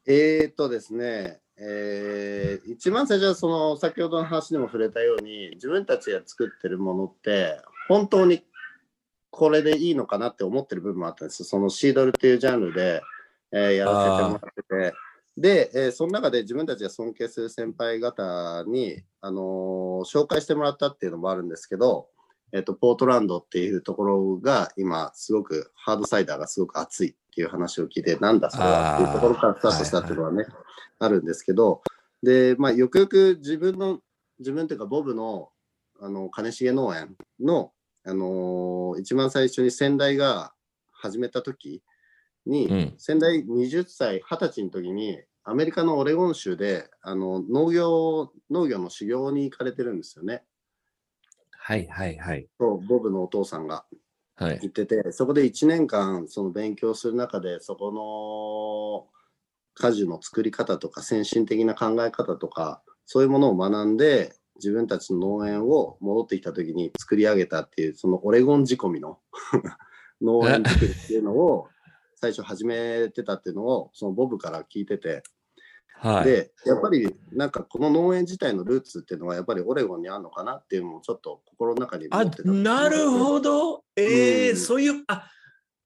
[0.08, 8.44] えー、っとですね、えー一番最初はその先ほどの話でも触れたように自分たちが作ってるものって本当に
[9.30, 13.02] これでいいのかなって思ってる部分もあったんですそのシードルっていうジャンルで、
[13.52, 14.94] えーやらせてもらってて。
[15.36, 22.08] で、えーその中で自分たちが尊敬する先輩方に、あのー紹介してもらったっていうのもあるんですけど、
[22.52, 30.46] えっとポートランドっていうところが今すごくハードサイダーがすごく熱いっていう話を聞いてなんだそれはっていうところからスタートしたっていうのはね、
[31.04, 31.82] あるんですけど
[32.22, 34.00] で、まあ、よくよく自分の
[34.40, 35.50] 自分というかボブの
[36.02, 37.72] あの金重農園の、
[38.04, 40.54] あのー一番最初に先代が
[40.92, 41.82] 始めた時
[42.46, 50.44] に、うん先代20歳20歳の時にアメリカのオレゴン州であの農業農業の修行に行かれてるんですよね。
[51.52, 52.48] はい、はい、はい。
[52.60, 53.86] そうボブのお父さんが
[54.36, 54.60] はい。
[54.64, 59.23] 行っててそこで1年間その勉強する中でそこの
[59.74, 69.20] 果樹の作り方とか先進的な考え方とかそういうものを学んで自分たちの農園を戻ってきた時に作り上げたっていうそのオレゴン仕込みの
[70.22, 71.68] 農園作りっていうのを
[72.16, 75.24] 最初始めてたっていうのをそのボブから聞いてて、
[75.96, 76.26] はい。
[76.26, 83.84] でやっぱりなんかこの農園自体のルーツっていうのはやっぱりオレゴンにあるのかなっていうのもちょっと心の中に持あなるほど。
[83.96, 85.30] ええうんそういう、あ、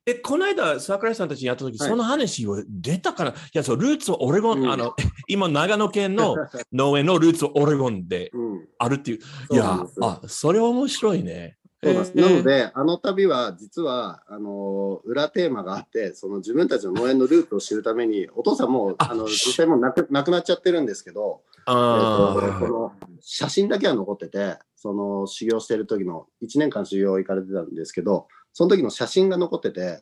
[0.07, 1.89] え、この間、桜井さんたちにやったとき、はい。
[1.89, 4.71] その話を出たから、いや、そう、ルーツはオレゴン、うん。
[4.71, 4.95] あの、
[5.27, 6.37] 今、長野県の
[6.71, 8.67] 農園のルーツはオレゴンで うん。
[8.77, 9.17] あるっていう。
[9.51, 11.57] いやそうなんです、あ、それは面白いね。
[11.83, 12.13] そうです。
[12.15, 22.59] えーなので、あの旅は実はあの裏テーマがあって、その自分たちの農園のルートを知るために、お父さんもああの実際もう亡く亡くなっちゃってるんですけど、えあー。
[22.59, 30.01] とこの写真だけは残ってて、その修行してる時の1年間修行行かれてたんですけど、その時の写真が残ってて、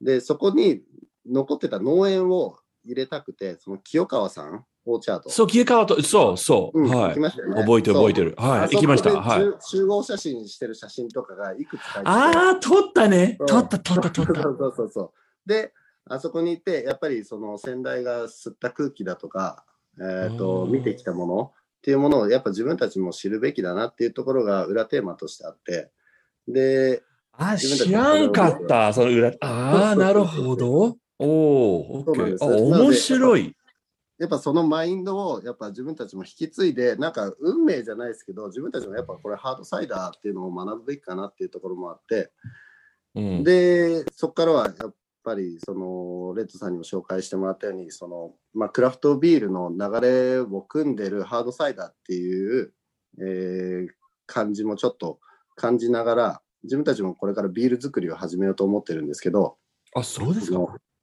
[0.00, 0.82] でそこに
[1.24, 5.30] 残ってた農園を入れたくて、その清川さん、オーチャード。
[5.30, 7.20] そう、消え変わと、そう、そう、うん、はい行き。
[7.20, 8.34] ましたよね覚えてる、覚えてる。
[8.36, 9.12] はい、行きました。
[9.12, 9.40] はい。
[9.40, 13.38] 集集合写真してる写真とかがいくつかああ、撮ったね。
[13.46, 14.34] 撮った、撮った、撮った。
[14.42, 15.48] そうそうそう。
[15.48, 15.72] で、
[16.06, 19.64] あそこに行って、やっぱりその先代が吸った空気だとか、
[19.96, 25.92] えー、とうん見てきたものっていうものをやっぱ自分たちも知るべきだなっていうところが裏テーマとしてあって、
[26.48, 27.04] で、
[27.40, 28.92] あ、知らんかった。
[28.92, 29.32] その裏。
[29.40, 30.98] ああ、なるほど。
[31.18, 32.38] おお、オッケー。
[32.38, 33.56] あ、面白い。
[34.18, 42.30] やっぱそのマインドをやっぱ自分たちも引き継いで、なんか運命じゃないですけど、自分たちもやっぱこれハードサイダーっていうのを学ぶべきかなっていうところもあって、
[43.14, 43.42] うん。
[43.42, 52.74] で、そこからはやっぱりそのレッドさんにも紹介してもらったように、そのまあ、クラフトビールの流れを組んでるハードサイダーっていう、
[53.18, 53.88] えー
[54.30, 55.18] 感じもちょっと
[55.56, 59.56] 感じながら、自分たちもこれからビール作りを始めようと思ってるんですけど、
[59.94, 60.58] あ、そうですか？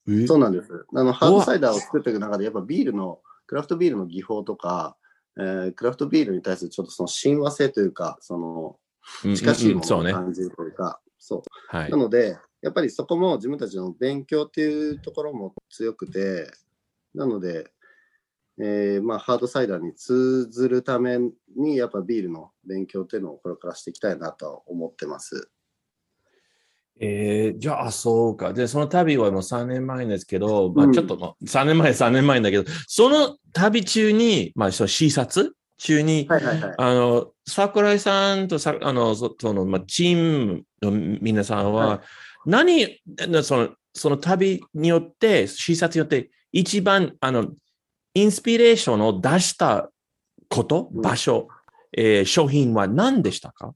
[0.07, 0.25] え？
[0.27, 0.85] そうなんです。
[0.95, 4.97] あのハードサイダーを作っていく中で、やっぱビールの、クラフトビールの技法とか、
[5.37, 8.79] えークラフトビールに対するちょっとその親和性というか、その
[9.25, 9.81] うん近しいも。
[9.83, 11.41] のを感じるというか、そう。
[11.75, 11.97] はいな。
[11.97, 16.51] ので、やっぱりそこも自分たちの勉強っていうところも強くて、
[17.13, 17.71] なので、
[18.59, 21.19] えーまあ、ハードサイダーに通ずるため
[21.55, 25.49] に、やっぱビールの勉強っていうのをこれからしていきたいなとは思ってます。
[26.99, 28.53] えー、じゃあ、そうか。
[28.53, 36.73] で、その旅はもう3年前ですけど、まあうんちょっともう3年前、3年前だけど、その旅中に、まあその視察中に、はいはいはい。
[36.77, 40.91] あの、桜井さんとさ、あの、そその、まあ、チームの
[41.21, 42.01] 皆さんは、は
[42.45, 47.51] 何、なその、その旅によって、視察によって、一番、あの、
[48.17, 49.91] インスピレーションを出した
[50.49, 51.01] こと、うん。
[51.01, 51.49] 場所、
[51.91, 53.75] えー商品は何でしたか？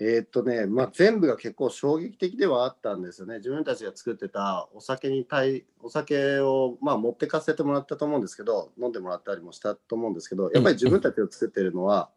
[0.00, 3.38] えーっとね、まあ、全部が結構衝撃的ではあったんですよね。
[3.38, 12.10] 自分たちが作ってたお酒に対、お酒を、まあ、持ってかせてもらったと思うんですけど、飲んでもらったりもしたと思うんですけど、やっぱり自分たちを作ってるのは、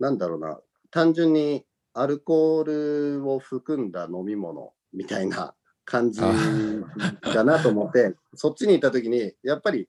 [0.00, 0.58] なんだろうな、
[0.90, 9.88] 単純にアルコールを含んだ飲み物みたいな感じだなと思って、そっちに行った時に、やっぱり、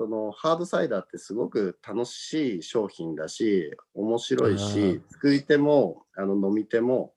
[0.00, 7.12] そのハードサイダーってすごく楽しい商品だし、面白いあしー、作り手もあの飲み手も、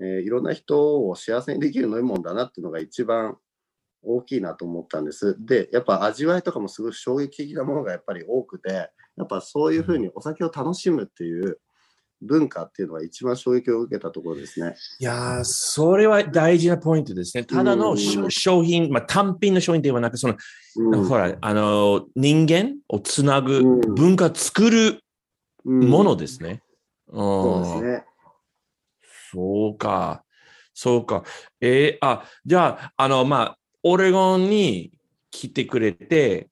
[0.00, 3.36] えーいろんな人を幸せにできる飲み物だなっていうのが一番
[4.02, 5.36] 大きいなと思ったんです。
[5.46, 11.60] で、やっぱ味わいとかもすごい衝撃的なものがやっぱり多くて、やっぱそういうふうにお酒を楽しむっていう
[12.22, 14.74] 文化っていうのが一番衝撃を受けたところですね。
[14.98, 17.44] いやー、それは大事なポイントですね。
[17.44, 20.36] ただのしうん商品、まあ、単品の商品ではなく、その、
[20.76, 25.00] うんほら、あの、人間をつなぐうん文化作る
[25.64, 26.62] うんものですね。
[27.12, 28.04] そうですうんね。
[29.32, 30.24] そうか。
[30.72, 31.24] そうか。
[31.60, 34.92] えーあ、じゃあ、あの、まあ、オレゴンに
[35.30, 36.48] 来てくれて、はい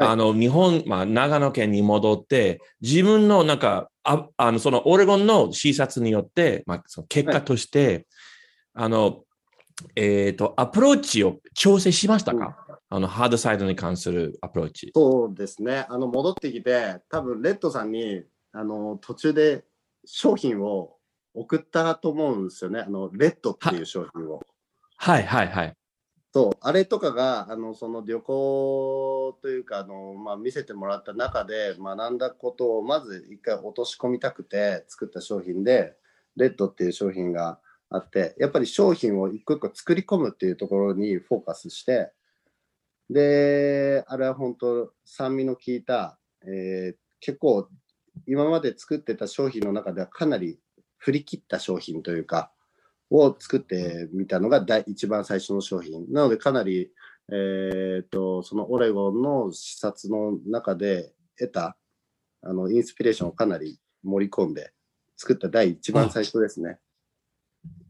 [0.00, 8.06] あの、日本、まあ、長野県に戻って、自分のなんか、ああの、そのオレゴンの視察によって、まあ、その結果として、
[8.72, 9.24] あの、
[9.96, 12.56] えっ、と、アプローチを調整しましたか、
[12.88, 14.90] あの、ハードサイドに関するアプローチ。
[14.94, 15.86] そうですね。
[15.90, 18.22] あの、戻ってきて、多分レッドさんに、
[18.52, 19.64] あの、途中で
[20.06, 20.96] 商品を
[21.34, 22.80] 送ったと思うんですよね。
[22.80, 24.40] あの、レッドっていう商品を。
[24.96, 25.74] はい、はい、はい。
[26.32, 35.96] そう、あれとかが、あの、その旅行というか、あの、まあ、見せてもらった中で学んだことを、まず一回落とし込みたくて作った商品で、
[36.36, 42.12] レッドっていう商品があって、やっぱり商品を一個一個作り込むっていうところにフォーカスして、
[43.08, 47.68] で、あれは本当、酸味の効いた、えー結構、
[48.26, 50.58] 今まで作ってた商品の中ではかなり
[50.96, 52.50] 振り切った商品というか、
[53.10, 56.10] を作ってみたのが第一番最初の商品。
[56.12, 56.90] なので、かなり、
[57.32, 61.76] えー、と、そのオレゴンの視察の中で得た、
[62.42, 64.72] あの、インスピレーションをかなり盛り込んで
[65.16, 66.78] 作った第一番最初ですね。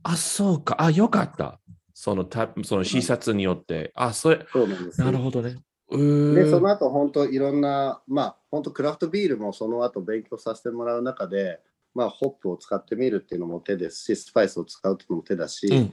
[0.03, 0.77] あ、そうか。
[0.79, 1.61] あ、よかった。
[1.95, 3.93] その、たその視察によって。
[3.95, 5.01] あ、それ、そうなんです。
[5.01, 5.57] なるほどね。
[5.91, 11.61] で、その後、本当いろんな、まあ、本当クラフトビールもその後勉強させてもらう中で、
[11.95, 15.93] まあ、ホップを使ってみるっていうのも手ですし、スパイスを使うっていうのも手だし、うん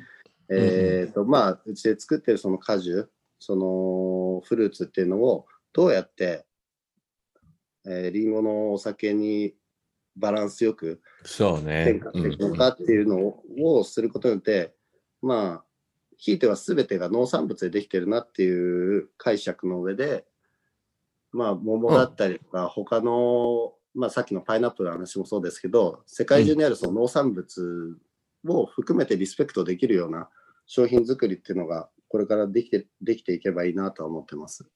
[0.50, 6.46] えっ、と、まあ、うちで作ってるその果樹、そのフルーツっていうのをどうやって、
[7.86, 9.54] えー、リンゴのお酒に
[10.16, 12.00] バランスよくそうね変。
[12.00, 14.74] 化していくのかっていうのを,、することによって、
[15.22, 15.64] まあ、
[16.18, 20.26] ひいては全てが農産物でできてるなっていう解釈の上で、
[21.32, 27.98] まあ、桃だったりとか、他の、まあ、さっきのパイナップルの話もそうですけど、世界中にあるその農産物
[28.48, 30.30] を含めてリスペクトできるような
[30.66, 34.70] 商品作りっていうのが、これからできてできていけばいいなとは思ってます。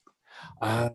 [0.59, 0.91] あ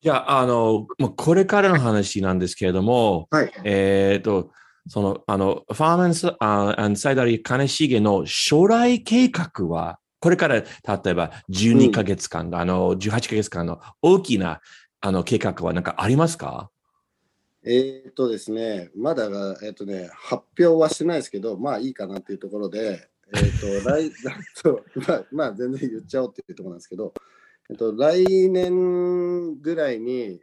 [0.00, 3.52] じゃあ、あの、もうこれからの話なんですけれども、はい。
[3.64, 4.52] えっ、と、
[4.86, 10.64] その、あの、ファーマンス、あアンサイダリ金重の将来計画は、これから、例
[11.06, 14.60] えば12ヶ月間、あの、18ヶ月間の大きな、
[15.00, 16.70] あの、計画は何かありますか？
[17.64, 27.12] えーっとですね、まだが、えーっとね、発表はしてないですけど、まあいいかなっていうところで、えーっと、 来、まあ、まあ全然言っちゃおうっていうところなんですけど、
[27.70, 30.40] えっと、来年ぐらいに、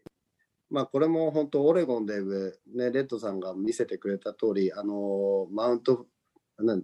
[0.70, 6.06] まあこれも本当オレゴンで、ね、レッドさんが見せてくれた通り、あの、マウント、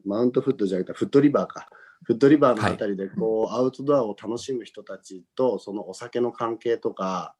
[0.05, 1.67] マウントフットじゃなくて、フットリバーか。
[2.03, 7.35] フットリバーのあたりで、こう、アウトドアを楽しむ人たちと、そのお酒の関係とか、は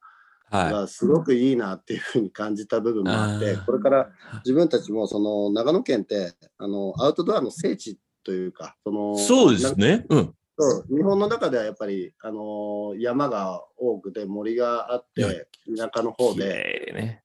[0.52, 4.10] がすごくいいなっていうふうに感じた部分もあってこれから
[4.44, 9.18] 自分たちもその長野県ってあのアウトドアの聖地というかそのい。
[9.18, 10.06] そうですね。
[10.08, 10.34] うん。
[10.58, 17.22] そう日本の中ではやっぱりあの山が多くて森があって田舎の方綺で麗ね。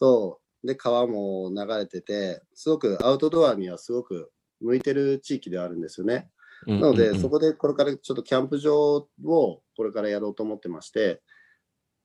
[0.00, 0.44] そう。
[0.66, 6.30] で、川も流れてて、すごくアウトドアにはすごく向いてる地域ではあるんですよね。
[6.66, 11.20] ななので、そこでこれからちょっとキャンプ場をこれからやろうと思ってまして、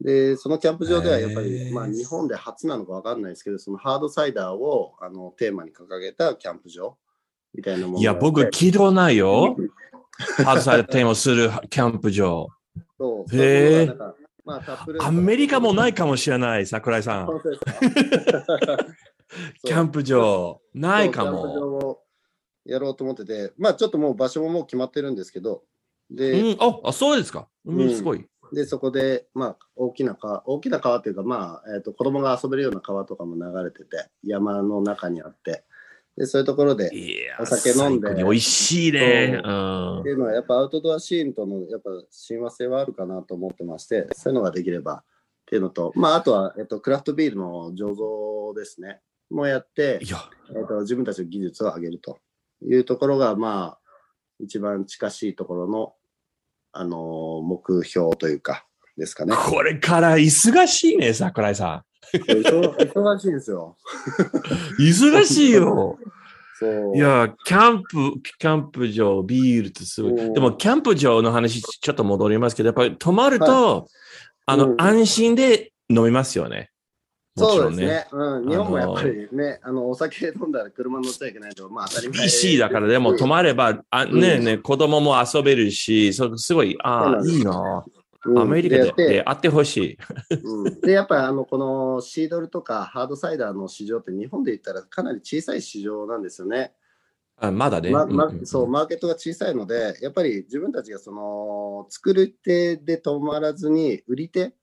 [0.02, 6.97] で、そのキャンプ場ではやっぱへり、ーまあ日本で初なのかわかんないですけど、そのハードサイダーをあのテーマに掲げたキャンプ場
[7.54, 9.58] みたいなものいや、僕、聞いたことないよ。
[10.45, 12.47] ハードサイダーテーマをするキャンプ場。
[12.97, 17.28] そうへーそういうのがなんかまあアメリカもないかもしれない、桜井さん。
[19.64, 20.60] キャンプ場。
[20.74, 21.78] ないかも。
[21.88, 22.02] を
[22.66, 25.64] やろうと思ってて、まあちょっともう場所ももう決まってるんですけど、
[26.12, 27.47] うで、ん、ああ、そうですか。
[27.66, 28.26] う、うんんすごい。
[28.54, 35.64] でそこで、まあ大きな川、大きな川っていうか、まあ、えっ、と、子供が遊べるような川とかも流れてて、山の中にあって、
[36.18, 36.91] で、そういうところで、
[37.39, 39.39] お酒飲んで美味しいね。
[39.41, 45.04] そううんっていうのはやっぱアウトドアシーンとのやっぱ親和性はあるかなと思ってまして、そういうのができればっ
[45.45, 49.00] ていうのと、まああとは、えっと、クラフトビールの醸造ですね。
[49.30, 50.18] もやってい、や、
[50.56, 52.18] えっと、自分たちの技術を上げると
[52.64, 53.80] いうところが、まあ、
[54.39, 55.93] 一番近しいところの、
[56.72, 58.65] あのー目標というか、
[58.97, 59.36] ですかね。
[59.36, 63.78] これから忙しいね、桜井さ忙忙しいんですよ。
[64.80, 64.84] ん。
[64.84, 65.97] 忙しいよ。
[66.59, 66.97] そう。
[66.97, 70.11] いや、キャンプ、キャンプ場、ビールってすごい。
[70.11, 73.88] うんでも、キャンプ場の話、ちょっと戻りますけど、やっぱり泊まると、
[74.45, 76.72] あの、うん安心で飲みますよね。
[77.38, 78.08] そうですね。
[78.12, 78.50] うん。
[78.50, 82.24] 日本もやっぱりね、あの、お酒飲んだら車乗っちゃいけないと、まあ当たり前。
[82.24, 87.84] PC だから、でも泊まれば、あねえうんねえ子供も遊べるし、そすごい、ああ、いいな。
[87.86, 88.00] うん
[88.38, 89.98] アメリカでやってであってほしい。
[90.44, 96.74] うんで、やっぱりあの、このシードルとかハードサイダーの市場って日本で言ったらかなり小さい市場なんですよね。
[97.38, 97.92] あまだね。
[97.92, 104.54] ままそう、マーケットが小さいので、やっぱり自分たちがその、作り手で止まらずに、売り手、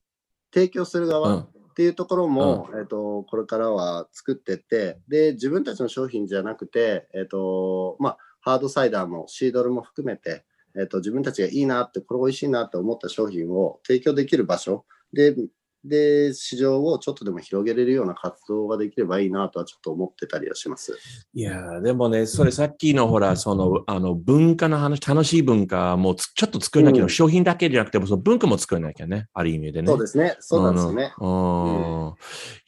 [0.53, 14.87] 提供する側うんっていうところも、えっ、と、これからは作ってって、で、自分たちの商品じゃなくて、えっ、と、まあ、ハードサイダーもシードルも含めて、えっ、と、自分たちがいいなって、これ美味しいなって思った商品を提供できる場所。
[15.12, 15.37] で、
[15.85, 20.99] で、市場をちょっとでも広げれるような活動ができればいいなとはちょっと思ってたりはします。
[21.35, 29.89] いやーでもね、それさっきのほら、その、あの、文化の話、楽しい文化もつちょっと作らなきゃ、うん商品だけじゃなくても、その文化も作らなきゃね、ある意味でね。
[29.89, 30.37] そうですね。
[30.41, 31.14] そうなんですよね。
[31.20, 32.14] うん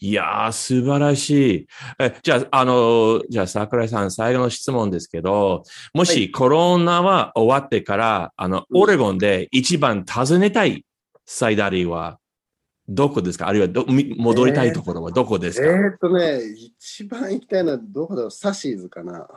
[0.00, 1.66] いやー、素晴らしい。
[1.98, 10.84] えじゃあ、あの、じゃあ、桜井さん、最後の質問ですけど、もはしコロナは終わってから、あの、うんオレゴンで一番訪ねたい
[11.26, 12.18] サイダリーは、
[12.88, 13.48] どこですか？
[13.48, 19.28] あるいはどみ戻りたいところはどこですか、えーっとね、一番行きたいのはどこだろう、サシーズかな。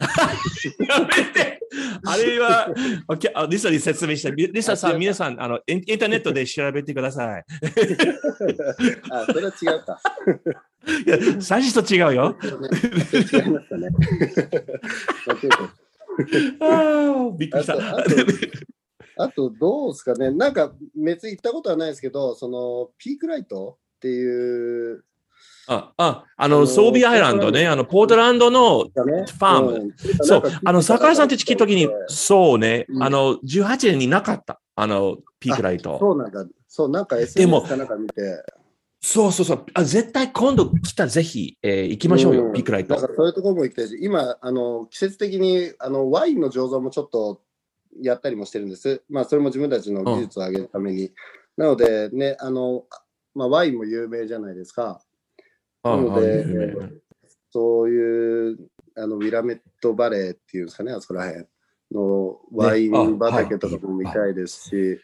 [0.00, 0.06] や
[1.00, 1.60] めて
[2.04, 2.72] あれは、
[3.50, 7.44] リサに説明して、リリサさん、皆さんあのイン、インターネットで調べてください。
[9.10, 10.00] あ、それは違うか。
[11.04, 12.36] いや、最初と違うよ。
[12.42, 12.50] 違い
[13.50, 13.88] ましたね。
[16.60, 17.74] あーびっくりした。
[19.18, 25.04] あとどうですかね、なんか別に行ったことはないですけど、そのピークライトっていう、
[25.66, 29.72] あ、あ、ああの、のソービーアイランドね、あの、ポートランドの、ね、ファーム。
[29.72, 29.78] う。
[29.84, 33.02] んそうあの、桜井さんって聞いたときに、そうね、うん。
[33.02, 35.98] あの、18年になかった、あの、ピークライト。
[35.98, 38.42] そうなんだ、そう、なんかで SNS もかなんか見て、
[39.00, 39.66] そうそうそう。
[39.74, 42.52] あ絶対今度来たらぜひ、えー行きましょうよ、ん。
[42.52, 42.98] ピークライト。
[42.98, 47.40] そういうところも行きたいし、今、あの季節的にあのワインの醸造もちょっと
[48.02, 49.02] やったりもしてるんです。
[49.08, 51.12] まあ、それも自分たちの技術を上げるために。
[51.56, 52.84] なので、ね、あの、
[53.34, 55.00] まあ、ワインも有名じゃないですか。
[55.82, 56.44] あなので
[57.50, 58.58] そういう、
[58.96, 61.46] あの、ウィラメットバレーっていうんですかね、あそこら辺
[61.92, 65.00] のワイン畑とかも見たいですし、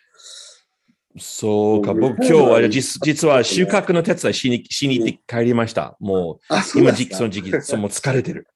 [1.19, 5.97] そうか、うん僕今日は実実は収穫の手伝いしにしに行って帰りました。
[6.01, 8.49] もあ、う、今時期、その時期、そうもう疲れてる。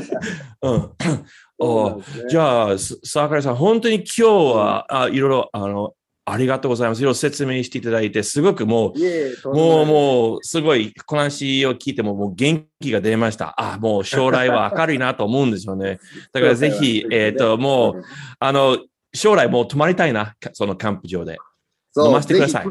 [0.62, 0.90] うん。
[1.60, 5.94] そうなんですねじゃあ、す桜井さん、本当に今日は、あいろいろ、あの、
[6.24, 7.00] ありがとうございます。
[7.00, 13.54] いろいろ説明していただいて、すごくもう、ももう、もう、すごい、この話を聞いても、もう元気が出ました。
[13.58, 15.98] あ、もう将来は明るいなと思うんですよね。
[16.32, 18.02] だからぜひ、えっ、と、もう、
[18.38, 18.78] あの、
[19.14, 21.38] 将来もう泊まりたいな、かそのキャンプ場で。
[22.06, 22.70] 飲ませてください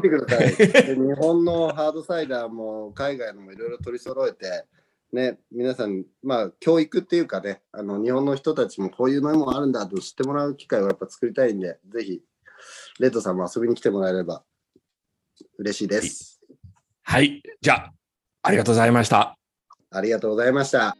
[1.18, 4.64] 本のハードサイダーも海外のもいろいろ取り揃えて、
[5.12, 12.20] ね、皆さん、まあ、教育っていうかね、あの日本の人たちもこういう飲み物あるんだと知ってもらう機会をやっぱ作りたいんで、ぜひ、
[13.00, 14.42] レッドさんも遊びに来てもらえれば
[15.58, 16.40] 嬉しいです。
[17.02, 17.42] はい。
[17.60, 17.92] じゃあ、
[18.42, 19.38] ありがとうございました。
[19.90, 20.96] ありがとうございました。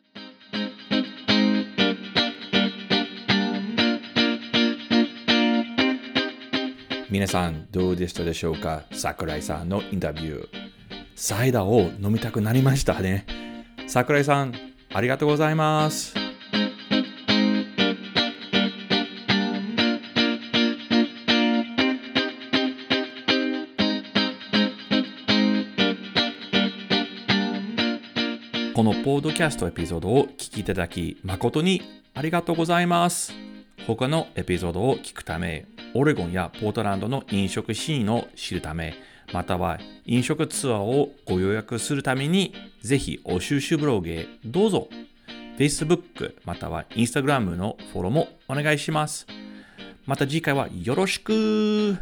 [7.10, 8.82] 皆さんどうでしたでしょうか？
[8.92, 10.48] 桜井さんのインタビュー。
[11.14, 13.24] サイダーを飲みたくなりましたね。
[13.86, 14.54] 桜井さん、
[14.92, 16.12] ありがとうございます。
[28.74, 31.82] このポードキャストエピソードを聞きいただき誠に
[32.14, 33.32] ありがとうございます。
[33.86, 35.64] 他のエピソードを聞くため、
[35.94, 38.94] オレゴンやポートランドの飲食シーンを知るため、
[39.32, 44.88] または飲食ツアーをご予約するために、ぜひお収集ブログへどうぞ。
[45.58, 49.26] Facebook または Instagram のフォローもお願いします。
[50.06, 51.98] また次回はよろしく